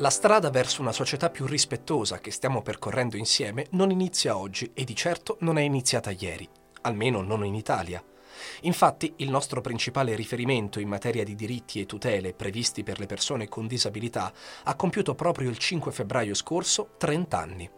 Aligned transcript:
La 0.00 0.08
strada 0.08 0.48
verso 0.48 0.80
una 0.80 0.92
società 0.92 1.28
più 1.28 1.44
rispettosa 1.44 2.20
che 2.20 2.30
stiamo 2.30 2.62
percorrendo 2.62 3.18
insieme 3.18 3.66
non 3.72 3.90
inizia 3.90 4.38
oggi 4.38 4.70
e 4.72 4.84
di 4.84 4.96
certo 4.96 5.36
non 5.40 5.58
è 5.58 5.60
iniziata 5.60 6.10
ieri, 6.10 6.48
almeno 6.82 7.20
non 7.20 7.44
in 7.44 7.54
Italia. 7.54 8.02
Infatti 8.62 9.12
il 9.16 9.28
nostro 9.28 9.60
principale 9.60 10.14
riferimento 10.14 10.80
in 10.80 10.88
materia 10.88 11.22
di 11.22 11.34
diritti 11.34 11.80
e 11.80 11.86
tutele 11.86 12.32
previsti 12.32 12.82
per 12.82 12.98
le 12.98 13.04
persone 13.04 13.46
con 13.48 13.66
disabilità 13.66 14.32
ha 14.64 14.74
compiuto 14.74 15.14
proprio 15.14 15.50
il 15.50 15.58
5 15.58 15.92
febbraio 15.92 16.32
scorso 16.32 16.94
30 16.96 17.38
anni. 17.38 17.70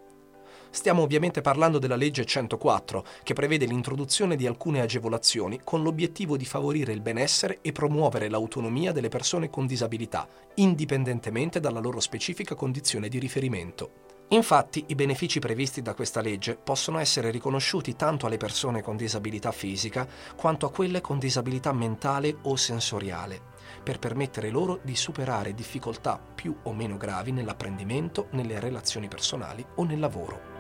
Stiamo 0.75 1.03
ovviamente 1.03 1.43
parlando 1.43 1.79
della 1.79 1.97
legge 1.97 2.25
104, 2.25 3.05
che 3.23 3.35
prevede 3.35 3.67
l'introduzione 3.67 4.37
di 4.37 4.47
alcune 4.47 4.81
agevolazioni 4.81 5.61
con 5.62 5.83
l'obiettivo 5.83 6.39
di 6.39 6.47
favorire 6.47 6.95
il 6.95 7.03
benessere 7.03 7.59
e 7.61 7.73
promuovere 7.73 8.31
l'autonomia 8.31 8.91
delle 8.91 9.11
persone 9.11 9.51
con 9.51 9.67
disabilità, 9.67 10.27
indipendentemente 10.55 11.61
dalla 11.61 11.79
loro 11.79 12.01
specifica 12.01 12.55
condizione 12.55 13.09
di 13.09 13.19
riferimento. 13.19 13.91
Infatti, 14.29 14.85
i 14.87 14.95
benefici 14.95 15.41
previsti 15.41 15.83
da 15.83 15.93
questa 15.93 16.23
legge 16.23 16.57
possono 16.57 16.98
essere 16.98 17.31
riconosciuti 17.31 17.95
tanto 17.95 18.25
alle 18.25 18.39
persone 18.39 18.81
con 18.81 18.97
disabilità 18.97 19.53
fisica 19.53 20.09
quanto 20.34 20.65
a 20.65 20.70
quelle 20.70 21.03
con 21.03 21.19
disabilità 21.19 21.75
mentale 21.75 22.39
o 22.45 22.57
sensoriale, 22.57 23.39
per 23.83 23.98
permettere 23.98 24.48
loro 24.48 24.81
di 24.83 24.97
superare 24.97 25.53
difficoltà 25.53 26.19
più 26.19 26.57
o 26.62 26.73
meno 26.73 26.97
gravi 26.97 27.31
nell'apprendimento, 27.31 28.29
nelle 28.31 28.59
relazioni 28.59 29.07
personali 29.07 29.62
o 29.75 29.84
nel 29.84 29.98
lavoro. 29.98 30.52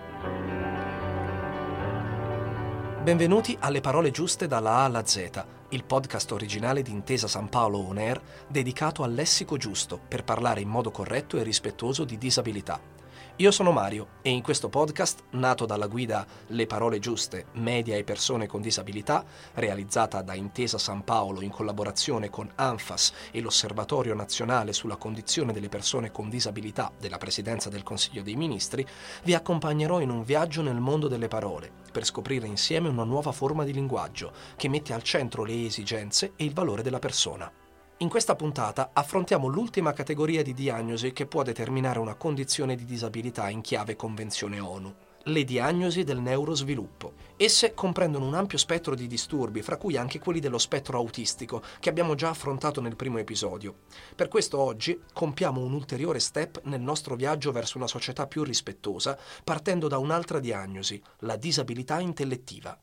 Benvenuti 3.02 3.56
alle 3.58 3.80
parole 3.80 4.12
giuste 4.12 4.46
dalla 4.46 4.76
A 4.76 4.84
alla 4.84 5.04
Z, 5.04 5.44
il 5.70 5.84
podcast 5.84 6.30
originale 6.30 6.82
di 6.82 6.92
Intesa 6.92 7.26
San 7.26 7.48
Paolo 7.48 7.78
On 7.78 7.98
Air 7.98 8.20
dedicato 8.46 9.02
al 9.02 9.12
lessico 9.12 9.56
giusto 9.56 9.98
per 9.98 10.22
parlare 10.22 10.60
in 10.60 10.68
modo 10.68 10.90
corretto 10.90 11.36
e 11.36 11.42
rispettoso 11.42 12.04
di 12.04 12.16
disabilità. 12.16 12.91
Io 13.36 13.50
sono 13.50 13.72
Mario 13.72 14.08
e 14.20 14.28
in 14.28 14.42
questo 14.42 14.68
podcast, 14.68 15.22
nato 15.30 15.64
dalla 15.64 15.86
guida 15.86 16.26
Le 16.48 16.66
parole 16.66 16.98
giuste, 16.98 17.46
media 17.52 17.96
e 17.96 18.04
persone 18.04 18.46
con 18.46 18.60
disabilità, 18.60 19.24
realizzata 19.54 20.20
da 20.20 20.34
Intesa 20.34 20.76
San 20.76 21.02
Paolo 21.02 21.40
in 21.40 21.48
collaborazione 21.48 22.28
con 22.28 22.52
ANFAS 22.54 23.12
e 23.30 23.40
l'Osservatorio 23.40 24.14
nazionale 24.14 24.74
sulla 24.74 24.96
condizione 24.96 25.54
delle 25.54 25.70
persone 25.70 26.12
con 26.12 26.28
disabilità 26.28 26.92
della 27.00 27.16
Presidenza 27.16 27.70
del 27.70 27.82
Consiglio 27.82 28.22
dei 28.22 28.36
Ministri, 28.36 28.86
vi 29.24 29.32
accompagnerò 29.32 30.00
in 30.00 30.10
un 30.10 30.24
viaggio 30.24 30.60
nel 30.60 30.78
mondo 30.78 31.08
delle 31.08 31.28
parole 31.28 31.72
per 31.90 32.04
scoprire 32.04 32.46
insieme 32.46 32.90
una 32.90 33.04
nuova 33.04 33.32
forma 33.32 33.64
di 33.64 33.72
linguaggio 33.72 34.32
che 34.56 34.68
mette 34.68 34.92
al 34.92 35.02
centro 35.02 35.42
le 35.44 35.64
esigenze 35.64 36.34
e 36.36 36.44
il 36.44 36.52
valore 36.52 36.82
della 36.82 36.98
persona. 36.98 37.61
In 38.02 38.08
questa 38.08 38.34
puntata 38.34 38.90
affrontiamo 38.92 39.46
l'ultima 39.46 39.92
categoria 39.92 40.42
di 40.42 40.54
diagnosi 40.54 41.12
che 41.12 41.26
può 41.26 41.44
determinare 41.44 42.00
una 42.00 42.16
condizione 42.16 42.74
di 42.74 42.84
disabilità 42.84 43.48
in 43.48 43.60
chiave 43.60 43.94
Convenzione 43.94 44.58
ONU, 44.58 44.92
le 45.22 45.44
diagnosi 45.44 46.02
del 46.02 46.18
neurosviluppo. 46.18 47.12
Esse 47.36 47.74
comprendono 47.74 48.26
un 48.26 48.34
ampio 48.34 48.58
spettro 48.58 48.96
di 48.96 49.06
disturbi, 49.06 49.62
fra 49.62 49.76
cui 49.76 49.96
anche 49.96 50.18
quelli 50.18 50.40
dello 50.40 50.58
spettro 50.58 50.98
autistico, 50.98 51.62
che 51.78 51.90
abbiamo 51.90 52.16
già 52.16 52.30
affrontato 52.30 52.80
nel 52.80 52.96
primo 52.96 53.18
episodio. 53.18 53.82
Per 54.16 54.26
questo 54.26 54.58
oggi 54.58 55.00
compiamo 55.12 55.60
un 55.60 55.72
ulteriore 55.72 56.18
step 56.18 56.62
nel 56.64 56.80
nostro 56.80 57.14
viaggio 57.14 57.52
verso 57.52 57.76
una 57.76 57.86
società 57.86 58.26
più 58.26 58.42
rispettosa, 58.42 59.16
partendo 59.44 59.86
da 59.86 59.98
un'altra 59.98 60.40
diagnosi, 60.40 61.00
la 61.18 61.36
disabilità 61.36 62.00
intellettiva. 62.00 62.76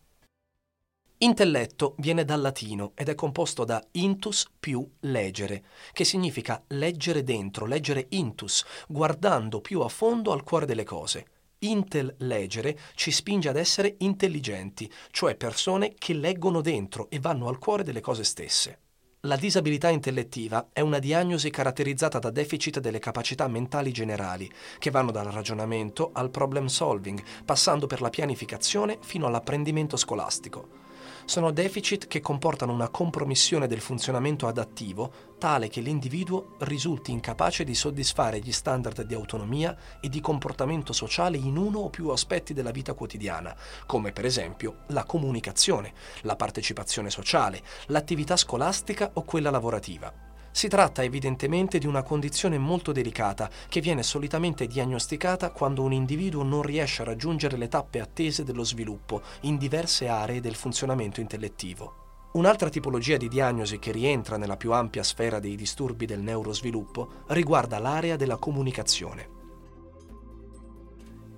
Intelletto 1.21 1.95
viene 1.97 2.23
dal 2.23 2.39
latino 2.39 2.93
ed 2.95 3.09
è 3.09 3.15
composto 3.15 3.65
da 3.65 3.83
intus 3.91 4.49
più 4.57 4.89
legere, 5.01 5.65
che 5.91 6.05
significa 6.05 6.63
leggere 6.67 7.23
dentro, 7.23 7.65
leggere 7.65 8.05
intus, 8.11 8.63
guardando 8.87 9.59
più 9.59 9.81
a 9.81 9.89
fondo 9.89 10.31
al 10.31 10.43
cuore 10.43 10.65
delle 10.65 10.85
cose. 10.85 11.25
Intel 11.59 12.15
legere 12.19 12.79
ci 12.95 13.11
spinge 13.11 13.49
ad 13.49 13.57
essere 13.57 13.95
intelligenti, 13.97 14.89
cioè 15.11 15.35
persone 15.35 15.93
che 15.97 16.13
leggono 16.13 16.61
dentro 16.61 17.09
e 17.09 17.19
vanno 17.19 17.49
al 17.49 17.57
cuore 17.57 17.83
delle 17.83 17.99
cose 17.99 18.23
stesse. 18.23 18.79
La 19.23 19.35
disabilità 19.35 19.89
intellettiva 19.89 20.69
è 20.71 20.79
una 20.79 20.99
diagnosi 20.99 21.49
caratterizzata 21.49 22.19
da 22.19 22.29
deficit 22.29 22.79
delle 22.79 22.99
capacità 22.99 23.45
mentali 23.49 23.91
generali, 23.91 24.49
che 24.77 24.89
vanno 24.89 25.11
dal 25.11 25.25
ragionamento 25.25 26.11
al 26.13 26.29
problem 26.29 26.67
solving, 26.67 27.21
passando 27.43 27.87
per 27.87 27.99
la 27.99 28.09
pianificazione 28.09 28.99
fino 29.01 29.27
all'apprendimento 29.27 29.97
scolastico 29.97 30.87
sono 31.29 31.51
deficit 31.51 32.07
che 32.07 32.21
comportano 32.21 32.73
una 32.73 32.89
compromissione 32.89 33.67
del 33.67 33.81
funzionamento 33.81 34.47
adattivo 34.47 35.35
tale 35.37 35.67
che 35.67 35.79
l'individuo 35.79 36.55
risulti 36.61 37.11
incapace 37.11 37.63
di 37.63 37.75
soddisfare 37.75 38.39
gli 38.39 38.51
standard 38.51 39.03
di 39.03 39.13
autonomia 39.13 39.77
e 40.01 40.09
di 40.09 40.21
comportamento 40.21 40.91
sociale 40.91 41.37
in 41.37 41.55
uno 41.55 41.81
o 41.81 41.89
più 41.91 42.09
aspetti 42.09 42.55
della 42.55 42.71
vita 42.71 42.95
quotidiana, 42.95 43.55
come 43.85 44.11
per 44.11 44.25
esempio 44.25 44.85
la 44.87 45.03
comunicazione, 45.03 45.93
la 46.21 46.35
partecipazione 46.35 47.11
sociale, 47.11 47.61
l'attività 47.89 48.35
scolastica 48.35 49.11
o 49.13 49.21
quella 49.21 49.51
lavorativa. 49.51 50.28
Si 50.51 50.67
tratta 50.67 51.03
evidentemente 51.03 51.77
di 51.77 51.87
una 51.87 52.03
condizione 52.03 52.57
molto 52.57 52.91
delicata 52.91 53.49
che 53.67 53.81
viene 53.81 54.03
solitamente 54.03 54.67
diagnosticata 54.67 55.51
quando 55.51 55.83
un 55.83 55.93
individuo 55.93 56.43
non 56.43 56.61
riesce 56.61 57.01
a 57.01 57.05
raggiungere 57.05 57.57
le 57.57 57.67
tappe 57.67 57.99
attese 57.99 58.43
dello 58.43 58.63
sviluppo 58.63 59.21
in 59.41 59.57
diverse 59.57 60.07
aree 60.07 60.41
del 60.41 60.55
funzionamento 60.55 61.21
intellettivo. 61.21 62.07
Un'altra 62.31 62.69
tipologia 62.69 63.17
di 63.17 63.27
diagnosi 63.27 63.79
che 63.79 63.91
rientra 63.91 64.37
nella 64.37 64.57
più 64.57 64.71
ampia 64.71 65.01
sfera 65.01 65.39
dei 65.39 65.55
disturbi 65.55 66.05
del 66.05 66.19
neurosviluppo 66.19 67.23
riguarda 67.27 67.79
l'area 67.79 68.15
della 68.17 68.37
comunicazione. 68.37 69.38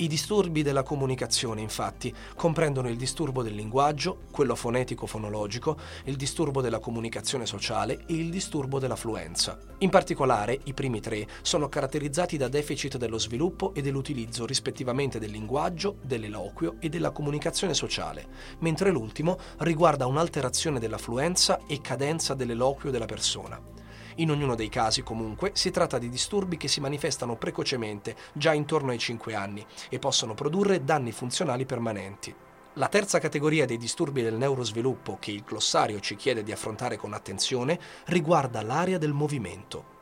I 0.01 0.07
disturbi 0.07 0.63
della 0.63 0.81
comunicazione, 0.81 1.61
infatti, 1.61 2.11
comprendono 2.35 2.89
il 2.89 2.97
disturbo 2.97 3.43
del 3.43 3.53
linguaggio, 3.53 4.21
quello 4.31 4.55
fonetico-fonologico, 4.55 5.77
il 6.05 6.15
disturbo 6.15 6.59
della 6.59 6.79
comunicazione 6.79 7.45
sociale 7.45 8.05
e 8.07 8.15
il 8.15 8.31
disturbo 8.31 8.79
della 8.79 8.95
fluenza. 8.95 9.59
In 9.77 9.91
particolare, 9.91 10.59
i 10.63 10.73
primi 10.73 11.01
tre 11.01 11.27
sono 11.43 11.69
caratterizzati 11.69 12.35
da 12.35 12.47
deficit 12.47 12.97
dello 12.97 13.19
sviluppo 13.19 13.75
e 13.75 13.83
dell'utilizzo 13.83 14.47
rispettivamente 14.47 15.19
del 15.19 15.29
linguaggio, 15.29 15.97
dell'eloquio 16.01 16.77
e 16.79 16.89
della 16.89 17.11
comunicazione 17.11 17.75
sociale, 17.75 18.25
mentre 18.61 18.89
l'ultimo 18.89 19.37
riguarda 19.59 20.07
un'alterazione 20.07 20.79
della 20.79 20.97
fluenza 20.97 21.59
e 21.67 21.79
cadenza 21.79 22.33
dell'eloquio 22.33 22.89
della 22.89 23.05
persona. 23.05 23.80
In 24.15 24.31
ognuno 24.31 24.55
dei 24.55 24.69
casi, 24.69 25.03
comunque, 25.03 25.51
si 25.53 25.71
tratta 25.71 25.97
di 25.97 26.09
disturbi 26.09 26.57
che 26.57 26.67
si 26.67 26.79
manifestano 26.79 27.35
precocemente, 27.35 28.15
già 28.33 28.53
intorno 28.53 28.91
ai 28.91 28.99
5 28.99 29.33
anni, 29.33 29.65
e 29.89 29.99
possono 29.99 30.33
produrre 30.33 30.83
danni 30.83 31.11
funzionali 31.11 31.65
permanenti. 31.65 32.33
La 32.75 32.87
terza 32.87 33.19
categoria 33.19 33.65
dei 33.65 33.77
disturbi 33.77 34.21
del 34.21 34.35
neurosviluppo 34.35 35.17
che 35.19 35.31
il 35.31 35.43
glossario 35.43 35.99
ci 35.99 36.15
chiede 36.15 36.41
di 36.41 36.53
affrontare 36.53 36.95
con 36.95 37.13
attenzione 37.13 37.79
riguarda 38.05 38.61
l'area 38.61 38.97
del 38.97 39.11
movimento. 39.11 39.99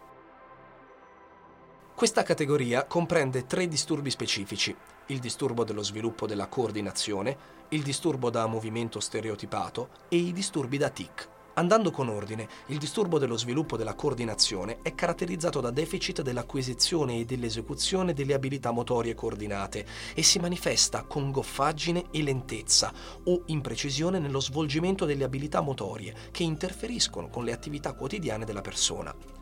Questa 1.95 2.23
categoria 2.23 2.85
comprende 2.85 3.45
tre 3.45 3.67
disturbi 3.67 4.09
specifici, 4.09 4.75
il 5.07 5.19
disturbo 5.19 5.63
dello 5.63 5.83
sviluppo 5.83 6.27
della 6.27 6.47
coordinazione, 6.47 7.37
il 7.69 7.81
disturbo 7.81 8.29
da 8.29 8.45
movimento 8.45 8.99
stereotipato 8.99 9.89
e 10.07 10.17
i 10.17 10.31
disturbi 10.31 10.77
da 10.77 10.89
tic. 10.89 11.37
Andando 11.59 11.91
con 11.91 12.07
ordine, 12.07 12.47
il 12.67 12.77
disturbo 12.77 13.19
dello 13.19 13.35
sviluppo 13.35 13.75
della 13.75 13.93
coordinazione 13.93 14.77
è 14.81 14.95
caratterizzato 14.95 15.59
da 15.59 15.71
deficit 15.71 16.21
dell'acquisizione 16.21 17.19
e 17.19 17.25
dell'esecuzione 17.25 18.13
delle 18.13 18.33
abilità 18.33 18.71
motorie 18.71 19.13
coordinate 19.13 19.85
e 20.13 20.23
si 20.23 20.39
manifesta 20.39 21.03
con 21.03 21.31
goffaggine 21.31 22.05
e 22.11 22.23
lentezza 22.23 22.93
o 23.25 23.41
imprecisione 23.47 24.19
nello 24.19 24.39
svolgimento 24.39 25.03
delle 25.03 25.25
abilità 25.25 25.59
motorie 25.59 26.15
che 26.31 26.43
interferiscono 26.43 27.27
con 27.27 27.43
le 27.43 27.51
attività 27.51 27.91
quotidiane 27.91 28.45
della 28.45 28.61
persona. 28.61 29.38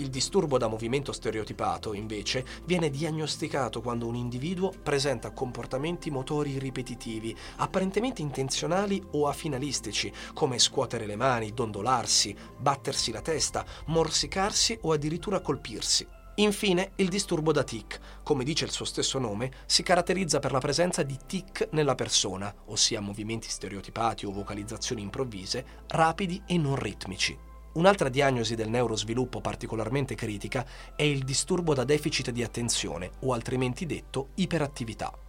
Il 0.00 0.10
disturbo 0.10 0.58
da 0.58 0.68
movimento 0.68 1.10
stereotipato, 1.10 1.92
invece, 1.92 2.44
viene 2.66 2.88
diagnosticato 2.88 3.80
quando 3.80 4.06
un 4.06 4.14
individuo 4.14 4.72
presenta 4.80 5.32
comportamenti 5.32 6.08
motori 6.08 6.56
ripetitivi, 6.56 7.36
apparentemente 7.56 8.22
intenzionali 8.22 9.02
o 9.12 9.26
afinalistici, 9.26 10.12
come 10.34 10.60
scuotere 10.60 11.04
le 11.04 11.16
mani, 11.16 11.52
dondolarsi, 11.52 12.32
battersi 12.56 13.10
la 13.10 13.22
testa, 13.22 13.64
morsicarsi 13.86 14.78
o 14.82 14.92
addirittura 14.92 15.40
colpirsi. 15.40 16.06
Infine, 16.36 16.92
il 16.96 17.08
disturbo 17.08 17.50
da 17.50 17.64
tic, 17.64 17.98
come 18.22 18.44
dice 18.44 18.66
il 18.66 18.70
suo 18.70 18.84
stesso 18.84 19.18
nome, 19.18 19.50
si 19.66 19.82
caratterizza 19.82 20.38
per 20.38 20.52
la 20.52 20.60
presenza 20.60 21.02
di 21.02 21.18
tic 21.26 21.70
nella 21.72 21.96
persona, 21.96 22.54
ossia 22.66 23.00
movimenti 23.00 23.48
stereotipati 23.48 24.26
o 24.26 24.30
vocalizzazioni 24.30 25.02
improvvise, 25.02 25.82
rapidi 25.88 26.40
e 26.46 26.56
non 26.56 26.76
ritmici. 26.76 27.47
Un'altra 27.78 28.08
diagnosi 28.08 28.56
del 28.56 28.70
neurosviluppo 28.70 29.40
particolarmente 29.40 30.16
critica 30.16 30.66
è 30.96 31.04
il 31.04 31.22
disturbo 31.22 31.74
da 31.74 31.84
deficit 31.84 32.32
di 32.32 32.42
attenzione 32.42 33.12
o 33.20 33.32
altrimenti 33.32 33.86
detto 33.86 34.30
iperattività. 34.34 35.27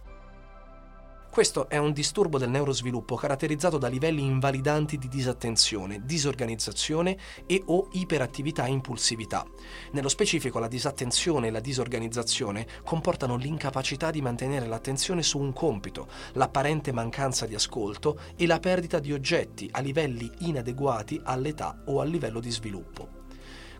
Questo 1.30 1.68
è 1.68 1.76
un 1.76 1.92
disturbo 1.92 2.38
del 2.38 2.50
neurosviluppo 2.50 3.14
caratterizzato 3.14 3.78
da 3.78 3.86
livelli 3.86 4.24
invalidanti 4.24 4.98
di 4.98 5.06
disattenzione, 5.06 6.04
disorganizzazione 6.04 7.16
e 7.46 7.62
o 7.66 7.88
iperattività 7.92 8.64
e 8.64 8.70
impulsività. 8.70 9.46
Nello 9.92 10.08
specifico 10.08 10.58
la 10.58 10.66
disattenzione 10.66 11.46
e 11.46 11.50
la 11.52 11.60
disorganizzazione 11.60 12.66
comportano 12.82 13.36
l'incapacità 13.36 14.10
di 14.10 14.20
mantenere 14.20 14.66
l'attenzione 14.66 15.22
su 15.22 15.38
un 15.38 15.52
compito, 15.52 16.08
l'apparente 16.32 16.90
mancanza 16.90 17.46
di 17.46 17.54
ascolto 17.54 18.18
e 18.34 18.48
la 18.48 18.58
perdita 18.58 18.98
di 18.98 19.12
oggetti 19.12 19.68
a 19.70 19.80
livelli 19.80 20.28
inadeguati 20.40 21.20
all'età 21.22 21.82
o 21.86 22.00
al 22.00 22.08
livello 22.08 22.40
di 22.40 22.50
sviluppo. 22.50 23.19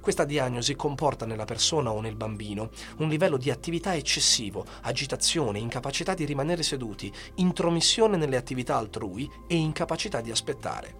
Questa 0.00 0.24
diagnosi 0.24 0.76
comporta 0.76 1.26
nella 1.26 1.44
persona 1.44 1.92
o 1.92 2.00
nel 2.00 2.16
bambino 2.16 2.70
un 2.98 3.08
livello 3.10 3.36
di 3.36 3.50
attività 3.50 3.94
eccessivo, 3.94 4.64
agitazione, 4.82 5.58
incapacità 5.58 6.14
di 6.14 6.24
rimanere 6.24 6.62
seduti, 6.62 7.12
intromissione 7.34 8.16
nelle 8.16 8.38
attività 8.38 8.76
altrui 8.76 9.30
e 9.46 9.56
incapacità 9.56 10.22
di 10.22 10.30
aspettare. 10.30 10.94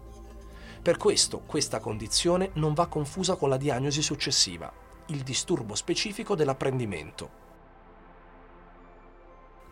Per 0.83 0.99
questo 0.99 1.41
questa 1.47 1.81
condizione 1.81 2.51
non 2.55 2.75
va 2.75 2.89
confusa 2.89 3.37
con 3.37 3.49
la 3.49 3.57
diagnosi 3.57 4.03
successiva, 4.03 4.71
il 5.07 5.23
disturbo 5.23 5.75
specifico 5.75 6.35
dell'apprendimento. 6.35 7.50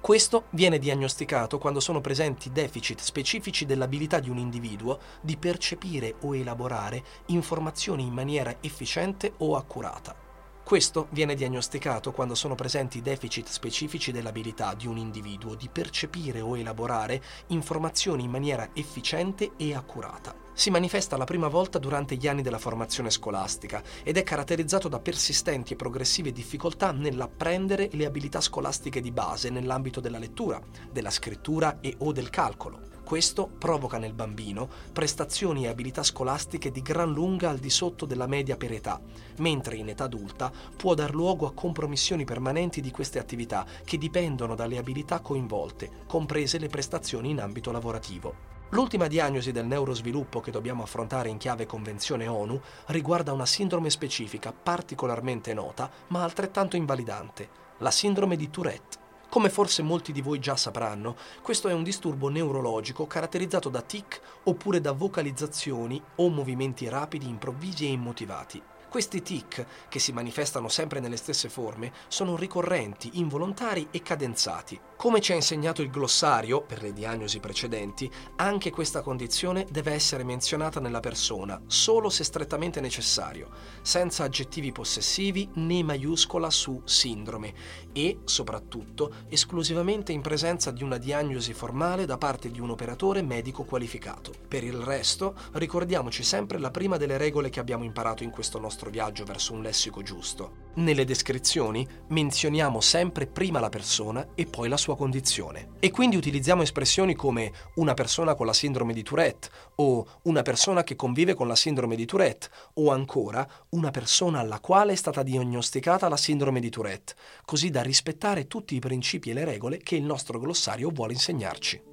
Questo 0.08 0.44
viene 0.52 0.78
diagnosticato 0.78 1.58
quando 1.58 1.81
sono 1.81 2.00
presenti 2.00 2.50
deficit 2.50 2.99
specifici 2.99 3.66
dell'abilità 3.66 4.20
di 4.20 4.31
un 4.31 4.38
individuo 4.38 5.00
di 5.20 5.37
percepire 5.37 6.14
o 6.22 6.34
elaborare 6.34 7.05
informazioni 7.26 8.05
in 8.05 8.14
maniera 8.14 8.56
efficiente 8.62 9.34
o 9.37 9.55
accurata. 9.55 10.27
Questo 10.69 11.06
viene 11.12 11.35
diagnosticato 11.35 12.12
quando 12.12 12.35
sono 12.35 12.55
presenti 12.55 13.00
deficit 13.00 13.47
specifici 13.47 14.12
dell'abilità 14.12 14.75
di 14.75 14.87
un 14.87 14.99
individuo 14.99 15.55
di 15.55 15.70
percepire 15.73 16.43
o 16.43 16.59
elaborare 16.59 17.23
informazioni 17.47 18.25
in 18.25 18.31
maniera 18.31 18.69
efficiente 18.75 19.53
e 19.56 19.75
accurata 19.75 20.35
si 20.59 20.70
manifesta 20.70 21.17
la 21.17 21.25
prima 21.25 21.47
volta 21.47 21.79
durante 21.79 22.17
gli 22.17 22.26
anni 22.26 22.43
della 22.43 22.59
formazione 22.59 23.11
scolastica 23.11 23.81
ed 24.03 24.17
è 24.17 24.25
caratterizzato 24.25 24.88
da 24.88 24.99
persistenti 24.99 25.73
e 25.73 25.76
progressive 25.76 26.32
difficoltà 26.32 26.91
nell'apprendere 26.91 27.88
le 27.93 28.05
abilità 28.05 28.41
scolastiche 28.41 29.00
di 29.00 29.12
base 29.12 29.50
nell'ambito 29.50 30.00
della 30.00 30.19
lettura, 30.19 30.61
della 30.91 31.11
scrittura 31.11 31.79
e 31.81 31.94
o 31.99 32.11
del 32.11 32.29
calcolo. 32.29 32.88
Questo 33.08 33.46
provoca 33.46 33.96
nel 33.96 34.12
bambino 34.12 34.69
prestazioni 34.93 35.64
e 35.64 35.69
abilità 35.69 36.02
scolastiche 36.02 36.70
di 36.70 36.82
gran 36.82 37.10
lunga 37.10 37.49
al 37.49 37.56
di 37.56 37.70
sotto 37.70 38.05
della 38.05 38.26
media 38.26 38.58
per 38.58 38.70
età, 38.70 39.00
mentre 39.38 39.76
in 39.76 39.88
età 39.88 40.05
adulta 40.05 40.52
può 40.76 40.93
dar 40.93 41.14
luogo 41.14 41.46
a 41.46 41.55
compromissioni 41.55 42.25
permanenti 42.25 42.82
di 42.82 42.90
queste 42.90 43.19
attività 43.19 43.64
che 43.82 43.96
dipendono 43.96 44.55
dalle 44.55 44.76
abilità 44.76 45.20
coinvolte, 45.20 45.90
comprese 46.06 46.58
le 46.58 46.69
prestazioni 46.69 47.31
in 47.31 47.40
ambito 47.40 47.72
lavorativo. 47.72 48.34
L'ultima 48.72 49.06
diagnosi 49.06 49.52
del 49.52 49.64
neurosviluppo 49.64 50.40
che 50.40 50.50
dobbiamo 50.50 50.82
affrontare 50.82 51.31
in 51.31 51.38
chiave 51.38 51.64
Convenzione 51.64 52.26
ONU 52.26 52.61
riguarda 52.88 53.32
una 53.32 53.46
sindrome 53.46 53.88
specifica 53.88 54.52
particolarmente 54.52 55.54
nota 55.54 55.90
ma 56.08 56.25
altrettanto 56.25 56.76
invalidante, 56.76 57.49
la 57.78 57.90
sindrome 57.90 58.37
di 58.37 58.50
Tourette. 58.50 59.07
Come 59.30 59.50
forse 59.50 59.82
molti 59.82 60.10
di 60.10 60.22
voi 60.22 60.38
già 60.38 60.56
sapranno, 60.56 61.14
questo 61.42 61.69
è 61.69 61.75
un 61.75 61.82
disturbo 61.82 62.30
neurologico 62.30 63.06
caratterizzato 63.06 63.69
da 63.69 63.82
tic 63.82 64.20
oppure 64.44 64.80
da 64.80 64.92
vocalizzazioni 64.92 66.00
o 66.16 66.30
movimenti 66.30 66.88
rapidi, 66.88 67.28
improvvisi 67.28 67.84
e 67.84 67.90
immotivati. 67.90 68.62
Questi 68.88 69.20
tic, 69.20 69.67
che 69.90 69.99
si 69.99 70.12
manifestano 70.12 70.69
sempre 70.69 70.99
nelle 70.99 71.19
stesse 71.19 71.50
forme, 71.50 71.93
sono 72.08 72.37
ricorrenti, 72.37 73.11
involontari 73.19 73.88
e 73.90 74.00
cadenzati. 74.00 74.81
Come 74.96 75.20
ci 75.20 75.32
ha 75.32 75.35
insegnato 75.35 75.82
il 75.82 75.90
glossario, 75.90 76.62
per 76.62 76.82
le 76.82 76.94
diagnosi 76.94 77.38
precedenti, 77.38 78.11
anche 78.37 78.70
questa 78.70 79.02
condizione 79.02 79.67
deve 79.70 79.93
essere 79.93 80.25
menzionata 80.25 80.81
nella 80.81 81.00
persona, 81.00 81.61
solo 81.67 82.08
se 82.08 82.25
strettamente 82.25 82.81
necessario, 82.81 83.50
senza 83.82 84.25
aggettivi 84.25 84.73
possessivi 84.73 85.49
né 85.56 85.82
maiuscola 85.82 86.49
su 86.49 86.81
sindrome 86.85 87.52
e, 87.93 88.20
soprattutto, 88.25 89.12
esclusivamente 89.29 90.12
in 90.12 90.23
presenza 90.23 90.70
di 90.70 90.82
una 90.82 90.96
diagnosi 90.96 91.52
formale 91.52 92.06
da 92.06 92.17
parte 92.17 92.50
di 92.50 92.58
un 92.58 92.70
operatore 92.70 93.20
medico 93.20 93.64
qualificato. 93.64 94.32
Per 94.49 94.64
il 94.64 94.79
resto, 94.79 95.35
ricordiamoci 95.52 96.23
sempre 96.23 96.58
la 96.58 96.70
prima 96.70 96.96
delle 96.96 97.19
regole 97.19 97.50
che 97.50 97.61
abbiamo 97.61 97.85
imparato 97.85 98.25
in 98.25 98.31
questo 98.31 98.58
nostro 98.58 98.77
nostro 98.78 98.90
viaggio 98.90 99.25
verso 99.25 99.52
un 99.54 99.62
lessico 99.62 100.02
giusto. 100.02 100.66
Nelle 100.75 101.04
descrizioni 101.04 101.84
menzioniamo 102.10 102.80
sempre 102.80 103.26
prima 103.26 103.58
la 103.58 103.69
persona 103.69 104.28
e 104.36 104.46
poi 104.46 104.69
la 104.69 104.76
sua 104.76 104.96
condizione. 104.96 105.70
E 105.80 105.90
quindi 105.90 106.14
utilizziamo 106.14 106.62
espressioni 106.62 107.16
come 107.16 107.50
una 107.76 107.94
persona 107.94 108.36
con 108.36 108.46
la 108.46 108.52
sindrome 108.52 108.92
di 108.92 109.02
Tourette 109.02 109.48
o 109.76 110.20
una 110.22 110.42
persona 110.42 110.84
che 110.84 110.94
convive 110.94 111.34
con 111.34 111.48
la 111.48 111.56
sindrome 111.56 111.96
di 111.96 112.06
Tourette 112.06 112.48
o 112.75 112.92
ancora 112.92 113.44
una 113.70 113.90
persona 113.90 114.38
alla 114.38 114.60
quale 114.60 114.92
è 114.92 114.96
stata 114.96 115.25
diagnosticata 115.25 116.08
la 116.08 116.16
sindrome 116.16 116.60
di 116.60 116.70
Tourette, 116.70 117.14
così 117.44 117.70
da 117.70 117.82
rispettare 117.82 118.46
tutti 118.46 118.76
i 118.76 118.80
principi 118.80 119.30
e 119.30 119.32
le 119.32 119.44
regole 119.44 119.78
che 119.78 119.96
il 119.96 120.04
nostro 120.04 120.38
glossario 120.38 120.90
vuole 120.90 121.14
insegnarci 121.14 121.88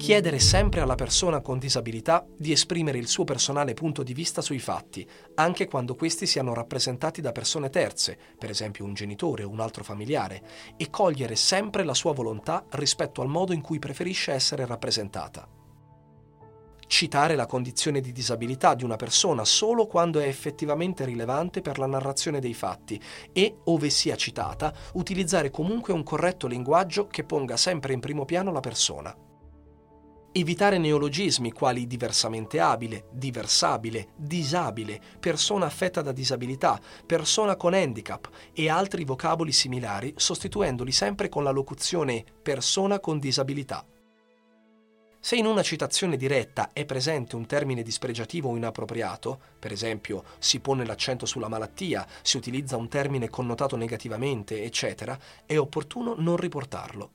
chiedere 0.00 0.38
sempre 0.38 0.80
alla 0.80 0.94
persona 0.94 1.42
con 1.42 1.58
disabilità 1.58 2.26
di 2.34 2.52
esprimere 2.52 2.96
il 2.96 3.06
suo 3.06 3.24
personale 3.24 3.74
punto 3.74 4.02
di 4.02 4.14
vista 4.14 4.40
sui 4.40 4.58
fatti, 4.58 5.06
anche 5.34 5.68
quando 5.68 5.94
questi 5.94 6.24
siano 6.24 6.54
rappresentati 6.54 7.20
da 7.20 7.32
persone 7.32 7.68
terze, 7.68 8.16
per 8.38 8.48
esempio 8.48 8.86
un 8.86 8.94
genitore 8.94 9.42
o 9.44 9.50
un 9.50 9.60
altro 9.60 9.84
familiare, 9.84 10.42
e 10.78 10.88
cogliere 10.88 11.36
sempre 11.36 11.84
la 11.84 11.92
sua 11.92 12.14
volontà 12.14 12.64
rispetto 12.70 13.20
al 13.20 13.28
modo 13.28 13.52
in 13.52 13.60
cui 13.60 13.78
preferisce 13.78 14.32
essere 14.32 14.64
rappresentata. 14.64 15.46
Citare 16.86 17.36
la 17.36 17.44
condizione 17.44 18.00
di 18.00 18.10
disabilità 18.10 18.74
di 18.74 18.84
una 18.84 18.96
persona 18.96 19.44
solo 19.44 19.86
quando 19.86 20.18
è 20.18 20.26
effettivamente 20.26 21.04
rilevante 21.04 21.60
per 21.60 21.78
la 21.78 21.86
narrazione 21.86 22.40
dei 22.40 22.54
fatti 22.54 22.98
e, 23.34 23.58
ove 23.64 23.90
sia 23.90 24.16
citata, 24.16 24.72
utilizzare 24.94 25.50
comunque 25.50 25.92
un 25.92 26.02
corretto 26.02 26.46
linguaggio 26.46 27.06
che 27.06 27.24
ponga 27.24 27.58
sempre 27.58 27.92
in 27.92 28.00
primo 28.00 28.24
piano 28.24 28.50
la 28.50 28.60
persona. 28.60 29.14
Evitare 30.32 30.78
neologismi 30.78 31.50
quali 31.50 31.88
diversamente 31.88 32.60
abile, 32.60 33.06
diversabile, 33.10 34.10
disabile, 34.14 35.00
persona 35.18 35.66
affetta 35.66 36.02
da 36.02 36.12
disabilità, 36.12 36.80
persona 37.04 37.56
con 37.56 37.74
handicap 37.74 38.30
e 38.52 38.68
altri 38.68 39.04
vocaboli 39.04 39.50
similari 39.50 40.14
sostituendoli 40.16 40.92
sempre 40.92 41.28
con 41.28 41.42
la 41.42 41.50
locuzione 41.50 42.24
persona 42.42 43.00
con 43.00 43.18
disabilità. 43.18 43.84
Se 45.18 45.34
in 45.34 45.46
una 45.46 45.62
citazione 45.62 46.16
diretta 46.16 46.70
è 46.72 46.84
presente 46.84 47.34
un 47.34 47.46
termine 47.46 47.82
dispregiativo 47.82 48.50
o 48.50 48.56
inappropriato, 48.56 49.40
per 49.58 49.72
esempio 49.72 50.22
si 50.38 50.60
pone 50.60 50.86
l'accento 50.86 51.26
sulla 51.26 51.48
malattia, 51.48 52.06
si 52.22 52.36
utilizza 52.36 52.76
un 52.76 52.88
termine 52.88 53.28
connotato 53.28 53.74
negativamente, 53.74 54.62
eccetera, 54.62 55.18
è 55.44 55.58
opportuno 55.58 56.14
non 56.16 56.36
riportarlo. 56.36 57.10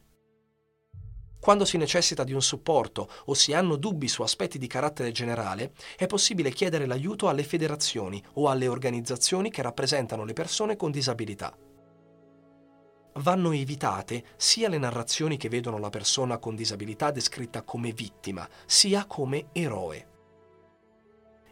Quando 1.46 1.64
si 1.64 1.78
necessita 1.78 2.24
di 2.24 2.34
un 2.34 2.42
supporto 2.42 3.08
o 3.26 3.36
si 3.36 3.54
hanno 3.54 3.76
dubbi 3.76 4.08
su 4.08 4.24
aspetti 4.24 4.58
di 4.58 4.66
carattere 4.66 5.12
generale, 5.12 5.74
è 5.96 6.08
possibile 6.08 6.50
chiedere 6.50 6.88
l'aiuto 6.88 7.30
alle 7.30 7.44
federazioni 7.44 8.20
o 8.34 8.50
alle 8.50 8.68
organizzazioni 8.68 9.52
che 9.52 9.62
rappresentano 9.62 10.26
le 10.26 10.34
persone 10.34 10.76
con 10.76 10.90
disabilità. 10.90 11.56
Vanno 13.18 13.52
evitate 13.52 14.24
sia 14.38 14.70
le 14.70 14.80
narrazioni 14.80 15.38
che 15.38 15.48
vedono 15.48 15.78
la 15.78 15.92
persona 15.92 16.40
con 16.40 16.56
disabilità 16.56 17.12
descritta 17.12 17.62
come 17.62 17.92
vittima, 17.92 18.50
sia 18.66 19.06
come 19.06 19.50
eroe. 19.52 20.08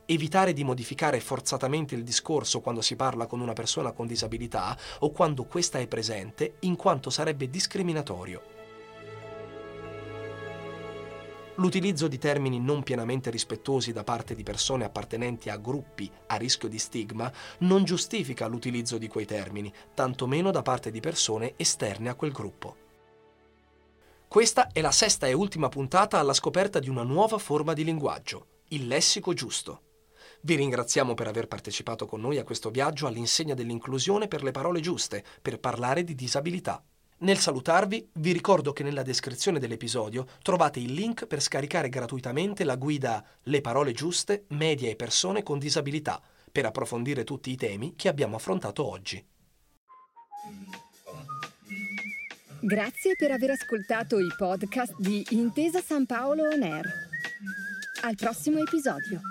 Evitare 0.08 0.54
di 0.54 0.64
modificare 0.64 1.20
forzatamente 1.20 1.94
il 1.94 2.02
discorso 2.02 2.62
quando 2.62 2.82
si 2.82 2.96
parla 2.96 3.28
con 3.28 3.42
una 3.42 3.54
persona 3.54 3.92
con 3.92 4.08
disabilità 4.08 4.76
o 5.02 5.12
quando 5.12 5.44
questa 5.44 5.78
è 5.78 5.86
presente, 5.86 6.56
in 6.62 6.76
quanto 6.76 7.12
sarebbe 7.12 7.48
discriminatorio. 7.48 8.53
L'utilizzo 11.58 12.08
di 12.08 12.18
termini 12.18 12.60
non 12.60 12.82
pienamente 12.82 13.30
rispettosi 13.30 13.92
da 13.94 14.04
parte 14.04 14.34
di 14.34 14.42
persone 14.42 14.86
appartenenti 14.86 15.50
a 15.50 15.58
gruppi 15.58 16.10
a 16.28 16.36
rischio 16.36 16.68
di 16.68 16.80
stigma 16.80 17.32
non 17.60 17.84
giustifica 17.84 18.48
l'utilizzo 18.48 18.98
di 18.98 19.08
quei 19.08 19.26
termini, 19.26 19.72
tantomeno 19.94 20.50
da 20.50 20.64
parte 20.64 20.90
di 20.90 21.00
persone 21.00 21.54
esterne 21.56 22.10
a 22.10 22.16
quel 22.16 22.32
gruppo. 22.32 22.78
Questa 24.28 24.72
è 24.72 24.82
la 24.82 24.92
sesta 24.92 25.28
e 25.28 25.34
ultima 25.34 25.70
puntata 25.70 26.18
alla 26.18 26.34
scoperta 26.34 26.80
di 26.80 26.90
una 26.90 27.04
nuova 27.04 27.38
forma 27.38 27.74
di 27.74 27.84
linguaggio, 27.84 28.48
il 28.70 28.88
lessico 28.88 29.34
giusto. 29.34 29.82
Vi 30.42 30.56
ringraziamo 30.56 31.14
per 31.14 31.28
aver 31.28 31.48
partecipato 31.48 32.08
con 32.08 32.20
noi 32.20 32.40
a 32.40 32.44
questo 32.44 32.72
viaggio 32.72 33.06
all'insegna 33.06 33.54
dell'inclusione 33.54 34.28
per 34.28 34.42
le 34.42 34.50
parole 34.50 34.80
giuste, 34.80 35.24
per 35.40 35.60
parlare 35.60 36.04
di 36.04 36.16
disabilità. 36.16 36.84
Nel 37.24 37.38
salutarvi, 37.38 38.10
vi 38.16 38.34
ricordo 38.34 38.74
che 38.74 38.84
nella 38.84 39.02
descrizione 39.02 39.58
dell'episodio 39.58 40.28
trovate 40.42 40.82
il 40.82 40.92
link 40.92 41.26
per 41.26 41.42
scaricare 41.42 41.88
gratuitamente 41.88 42.66
la 42.66 42.76
guida 42.76 43.24
Le 43.44 43.62
parole 43.62 43.94
giuste, 43.94 44.44
media 44.50 44.90
e 44.90 44.98
persone 44.98 45.42
con 45.42 45.58
disabilità, 45.58 46.22
per 46.52 46.66
approfondire 46.66 47.24
tutti 47.24 47.50
i 47.50 47.56
temi 47.56 47.96
che 47.96 48.10
abbiamo 48.10 48.36
affrontato 48.36 48.86
oggi. 48.86 49.26
Grazie 52.60 53.16
per 53.16 53.32
aver 53.32 53.52
ascoltato 53.52 54.20
i 54.20 54.28
podcast 54.38 54.94
di 54.98 55.26
Intesa 55.30 55.80
San 55.82 56.06
Paolo 56.06 56.44
On 56.44 56.62
Air. 56.62 56.86
Al 58.02 58.16
prossimo 58.16 58.60
episodio. 58.60 59.22